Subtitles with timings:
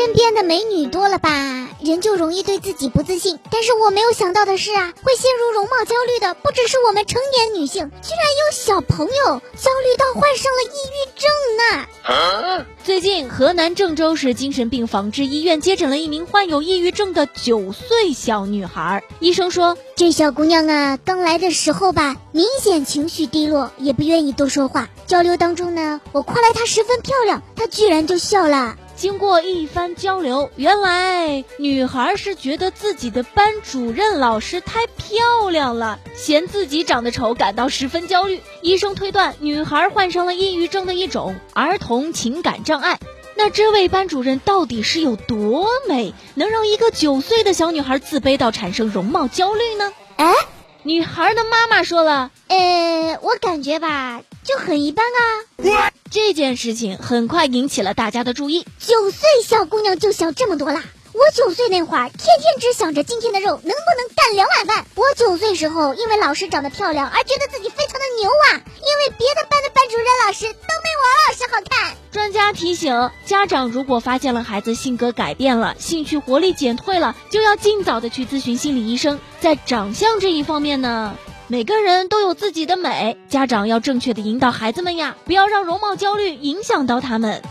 [0.00, 1.28] 身边的美女多了吧，
[1.78, 3.38] 人就容易对自己不自信。
[3.50, 9.12] 但是我没有想到的是啊，会陷入容貌焦虑的不只是我们成年女性，居然有小朋友
[9.58, 12.66] 焦虑到患上了抑郁症呢。
[12.82, 19.04] 最近，河南郑州市精神病防治医院接诊了一名患有抑郁症的九岁小女孩。
[19.18, 24.88] 医生说，这小姑娘啊，刚来的时候吧，明显情绪低落，也不愿意多说话。
[25.06, 28.74] 交流当中呢，我夸了她十分漂亮，她居然就笑了。
[29.00, 38.42] 经过一番交流，原来女孩是觉得自己的班主任老师太漂亮了，嫌自己长得丑，感到十分焦虑。
[38.60, 42.98] 医生推断，女孩患上了抑郁症的一种儿童情感障碍。
[43.36, 49.94] 那这位班主任到底是有多美，能让一个九岁的小女孩自卑到产生容貌焦虑呢？
[50.16, 50.34] 哎，
[50.82, 55.90] 女孩的妈妈说了，呃，我感觉吧，就很一般啊。
[56.10, 58.66] 这件事情很快引起了大家的注意。
[58.80, 60.82] 九岁小姑娘就想这么多啦！
[61.12, 64.86] 我九岁那会儿，天天只想着今天的肉能不能干两碗饭。
[64.96, 68.58] 我九岁时候，因为老师长得漂亮而觉得自己非常的牛啊！
[68.58, 71.96] 因为别的班的班主任老师都没我老师好看。
[72.10, 79.20] 专家提醒家长，如果发现了孩子性格改变了，兴趣活力减退了，就要尽早的去咨询心理医生。
[79.40, 81.16] 在长相这一方面呢？
[81.50, 87.42] 每个人都有自己的美，家长要正确的引导孩子们呀，不要让容貌焦虑影响到他们。